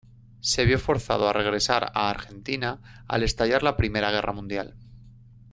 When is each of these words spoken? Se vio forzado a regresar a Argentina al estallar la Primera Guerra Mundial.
Se 0.39 0.65
vio 0.65 0.79
forzado 0.79 1.29
a 1.29 1.33
regresar 1.33 1.91
a 1.93 2.09
Argentina 2.09 3.03
al 3.07 3.21
estallar 3.21 3.61
la 3.61 3.77
Primera 3.77 4.09
Guerra 4.09 4.33
Mundial. 4.33 4.75